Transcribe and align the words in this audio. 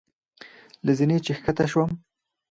له 0.85 0.91
زینې 0.97 1.17
چې 1.25 1.31
ښکته 1.39 1.65
شوم. 1.71 1.91